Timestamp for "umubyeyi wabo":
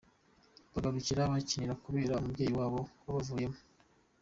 2.21-2.79